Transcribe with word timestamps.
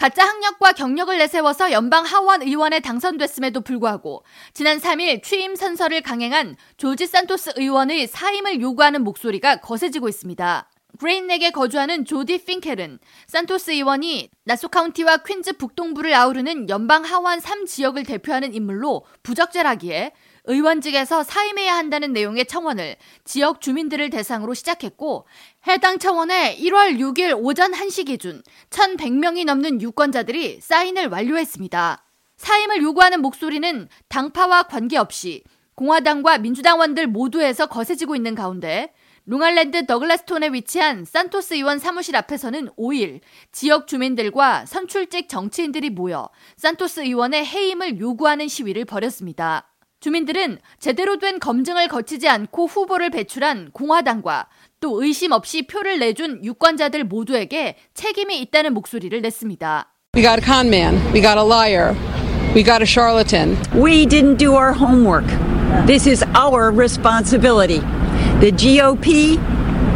가짜 0.00 0.26
학력과 0.26 0.72
경력을 0.72 1.18
내세워서 1.18 1.72
연방 1.72 2.06
하원 2.06 2.40
의원에 2.40 2.80
당선됐음에도 2.80 3.60
불구하고 3.60 4.24
지난 4.54 4.78
3일 4.78 5.22
취임 5.22 5.54
선서를 5.54 6.00
강행한 6.00 6.56
조지 6.78 7.06
산토스 7.06 7.52
의원의 7.56 8.06
사임을 8.06 8.62
요구하는 8.62 9.04
목소리가 9.04 9.56
거세지고 9.56 10.08
있습니다. 10.08 10.70
그레인넥에 11.00 11.50
거주하는 11.52 12.04
조디 12.04 12.44
핑켈은 12.44 12.98
산토스 13.26 13.70
의원이 13.70 14.28
나소 14.44 14.68
카운티와 14.68 15.18
퀸즈 15.26 15.54
북동부를 15.54 16.12
아우르는 16.12 16.68
연방 16.68 17.04
하원 17.04 17.38
3지역을 17.38 18.06
대표하는 18.06 18.52
인물로 18.52 19.06
부적절하기에 19.22 20.12
의원직에서 20.44 21.22
사임해야 21.22 21.74
한다는 21.74 22.12
내용의 22.12 22.44
청원을 22.44 22.96
지역 23.24 23.62
주민들을 23.62 24.10
대상으로 24.10 24.52
시작했고 24.52 25.26
해당 25.68 25.98
청원에 25.98 26.58
1월 26.58 26.98
6일 26.98 27.34
오전 27.42 27.72
1시 27.72 28.04
기준 28.04 28.42
1,100명이 28.68 29.46
넘는 29.46 29.80
유권자들이 29.80 30.60
사인을 30.60 31.08
완료했습니다. 31.08 32.04
사임을 32.36 32.82
요구하는 32.82 33.22
목소리는 33.22 33.88
당파와 34.08 34.64
관계없이 34.64 35.44
공화당과 35.80 36.36
민주당원들 36.36 37.06
모두에서 37.06 37.64
거세지고 37.64 38.14
있는 38.14 38.34
가운데 38.34 38.92
롱알랜드 39.24 39.86
더글라스톤에 39.86 40.50
위치한 40.52 41.06
산토스 41.06 41.54
의원 41.54 41.78
사무실 41.78 42.16
앞에서는 42.16 42.68
5일 42.78 43.20
지역 43.50 43.86
주민들과 43.86 44.66
선출직 44.66 45.30
정치인들이 45.30 45.88
모여 45.88 46.28
산토스 46.58 47.00
의원의 47.00 47.46
해임을 47.46 47.98
요구하는 47.98 48.46
시위를 48.46 48.84
벌였습니다. 48.84 49.70
주민들은 50.00 50.58
제대로 50.78 51.18
된 51.18 51.38
검증을 51.38 51.88
거치지 51.88 52.28
않고 52.28 52.66
후보를 52.66 53.08
배출한 53.08 53.70
공화당과 53.72 54.48
또 54.80 55.02
의심 55.02 55.32
없이 55.32 55.66
표를 55.66 55.98
내준 55.98 56.44
유권자들 56.44 57.04
모두에게 57.04 57.76
책임이 57.94 58.38
있다는 58.42 58.74
목소리를 58.74 59.18
냈습니다. 59.22 59.94
We 60.14 60.22
got 60.22 60.42
a 60.42 60.44
con 60.44 60.68
man. 60.68 60.96
We 61.14 61.22
got 61.22 61.38
a 61.38 61.46
liar. 61.46 61.94
We 62.54 62.64
got 62.64 62.82
a 62.82 62.86
charlatan. 62.86 63.56
We 63.74 64.04
didn't 64.06 64.36
do 64.36 64.56
our 64.56 64.74
homework. 64.74 65.49
This 65.86 66.06
is 66.06 66.24
our 66.34 66.70
responsibility. 66.70 67.80
The 68.40 68.52
GOP 68.52 69.38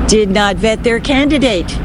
did 0.09 0.31
not 0.31 0.57
vet 0.57 0.83
their 0.83 1.01
candidate. 1.01 1.77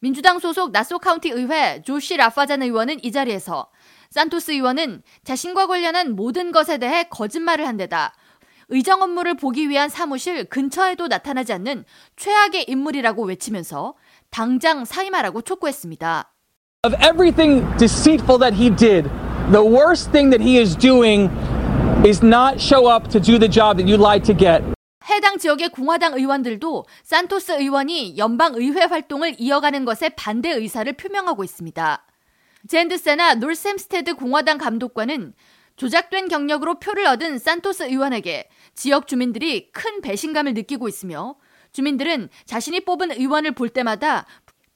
민주당 0.00 0.38
소속 0.38 0.72
나소 0.72 0.98
카운티 0.98 1.30
의회 1.30 1.82
조시 1.82 2.16
라파잔 2.16 2.62
의원은 2.62 3.04
이 3.04 3.12
자리에서 3.12 3.68
산토스 4.10 4.52
의원은 4.52 5.02
자신과 5.24 5.66
관련한 5.66 6.16
모든 6.16 6.52
것에 6.52 6.78
대해 6.78 7.04
거짓말을 7.10 7.66
한 7.66 7.76
데다 7.76 8.14
의정 8.70 9.02
업무를 9.02 9.34
보기 9.34 9.68
위한 9.68 9.88
사무실 9.88 10.44
근처에도 10.46 11.08
나타나지 11.08 11.52
않는 11.52 11.84
최악의 12.16 12.66
인물이라고 12.68 13.24
외치면서 13.24 13.94
당장 14.30 14.84
사임하라고 14.84 15.42
촉구했습니다. 15.42 16.32
Of 16.84 16.96
everything 17.02 17.66
deceitful 17.76 18.38
that 18.38 18.54
he 18.54 18.70
did, 18.70 19.10
the 19.52 19.62
worst 19.62 20.10
thing 20.12 20.30
that 20.30 20.40
he 20.40 20.58
is 20.58 20.74
doing 20.74 21.28
is 22.06 22.24
not 22.24 22.58
show 22.58 22.90
up 22.90 23.10
to 23.10 23.20
do 23.20 23.38
the 23.38 23.48
job 23.50 23.76
that 23.76 23.86
you 23.86 23.96
lied 24.00 24.24
to 24.24 24.34
get. 24.34 24.64
해당 25.08 25.38
지역의 25.38 25.70
공화당 25.70 26.14
의원들도 26.14 26.86
산토스 27.02 27.52
의원이 27.52 28.16
연방 28.16 28.54
의회 28.54 28.84
활동을 28.84 29.36
이어가는 29.38 29.84
것에 29.84 30.10
반대 30.10 30.50
의사를 30.50 30.90
표명하고 30.94 31.44
있습니다. 31.44 32.06
젠드세나 32.68 33.34
놀샘스테드 33.34 34.14
공화당 34.14 34.56
감독관은 34.56 35.34
조작된 35.76 36.28
경력으로 36.28 36.78
표를 36.78 37.06
얻은 37.06 37.38
산토스 37.38 37.84
의원에게 37.84 38.48
지역 38.74 39.06
주민들이 39.06 39.70
큰 39.72 40.00
배신감을 40.00 40.54
느끼고 40.54 40.88
있으며 40.88 41.36
주민들은 41.72 42.28
자신이 42.46 42.80
뽑은 42.80 43.12
의원을 43.12 43.52
볼 43.52 43.68
때마다 43.68 44.26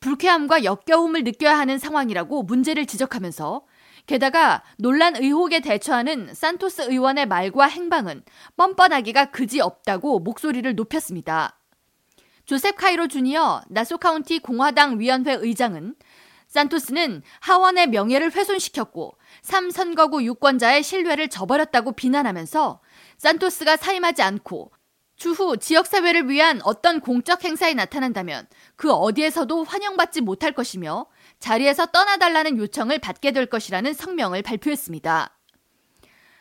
불쾌함과 0.01 0.65
역겨움을 0.65 1.25
느껴야 1.25 1.59
하는 1.59 1.79
상황이라고 1.79 2.43
문제를 2.43 2.85
지적하면서 2.85 3.63
게다가 4.07 4.63
논란 4.79 5.17
의혹에 5.17 5.61
대처하는 5.61 6.35
산토스 6.35 6.83
의원의 6.91 7.27
말과 7.27 7.67
행방은 7.67 8.23
뻔뻔하기가 8.57 9.27
그지 9.27 9.61
없다고 9.61 10.19
목소리를 10.21 10.75
높였습니다. 10.75 11.59
조셉 12.45 12.77
카이로 12.77 13.09
주니어 13.09 13.63
나소 13.69 13.97
카운티 13.97 14.39
공화당 14.39 14.99
위원회 15.01 15.33
의장은 15.33 15.95
산토스는 16.49 17.23
하원의 17.41 17.89
명예를 17.89 18.33
훼손시켰고 18.33 19.17
3선거구 19.43 20.23
유권자의 20.23 20.83
신뢰를 20.83 21.29
저버렸다고 21.29 21.93
비난하면서 21.93 22.81
산토스가 23.17 23.77
사임하지 23.77 24.23
않고 24.23 24.71
추후 25.17 25.57
지역사회를 25.57 26.29
위한 26.29 26.61
어떤 26.65 27.01
공적 27.01 27.45
행사에 27.45 27.75
나타난다면 27.75 28.47
그 28.77 28.93
어디에서도 28.93 29.65
환영받지 29.65 30.21
못할 30.21 30.53
것이며 30.53 31.07
자리에서 31.39 31.87
떠나달라는 31.87 32.59
요청을 32.59 32.99
받게 32.99 33.33
될 33.33 33.47
것이라는 33.47 33.93
성명을 33.93 34.43
발표했습니다. 34.43 35.31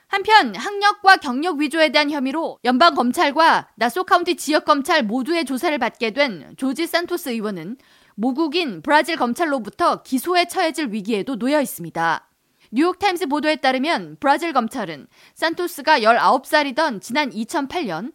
한편 0.08 0.56
학력과 0.56 1.18
경력 1.18 1.58
위조에 1.58 1.90
대한 1.90 2.12
혐의로 2.12 2.60
연방 2.66 2.94
검찰과 2.94 3.70
나소 3.76 4.04
카운티 4.04 4.36
지역 4.36 4.66
검찰 4.66 5.02
모두의 5.02 5.46
조사를 5.46 5.76
받게 5.80 6.12
된 6.12 6.54
조지 6.56 6.86
산토스 6.86 7.30
의원은 7.30 7.78
모국인 8.16 8.84
브라질 8.84 9.18
검찰로부터 9.18 10.04
기소에 10.04 10.46
처해질 10.46 10.90
위기에도 10.92 11.38
놓여 11.38 11.60
있습니다. 11.62 12.30
뉴욕타임스 12.72 13.28
보도에 13.28 13.56
따르면 13.58 14.18
브라질 14.20 14.54
검찰은 14.54 15.08
산토스가 15.36 16.00
19살이던 16.00 17.02
지난 17.02 17.30
2008년 17.32 18.14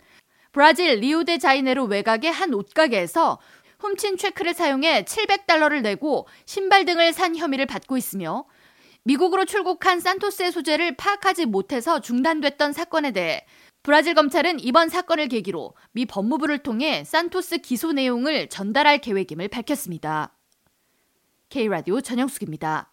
브라질 0.52 1.00
리우데 1.00 1.38
자이네로 1.38 1.84
외곽의 1.84 2.32
한 2.32 2.54
옷가게에서 2.54 3.38
훔친 3.78 4.16
체크를 4.16 4.54
사용해 4.54 5.04
700달러를 5.04 5.82
내고 5.82 6.26
신발 6.46 6.84
등을 6.84 7.12
산 7.12 7.36
혐의를 7.36 7.66
받고 7.66 7.96
있으며 7.96 8.44
미국으로 9.04 9.44
출국한 9.44 10.00
산토스의 10.00 10.52
소재를 10.52 10.96
파악하지 10.96 11.46
못해서 11.46 12.00
중단됐던 12.00 12.72
사건에 12.72 13.12
대해 13.12 13.46
브라질 13.82 14.14
검찰은 14.14 14.60
이번 14.60 14.88
사건을 14.88 15.28
계기로 15.28 15.74
미 15.92 16.04
법무부를 16.04 16.58
통해 16.58 17.04
산토스 17.04 17.58
기소 17.58 17.92
내용을 17.92 18.48
전달할 18.48 18.98
계획임을 18.98 19.48
밝혔습니다. 19.48 20.36
K라디오 21.48 22.00
전영숙입니다. 22.00 22.92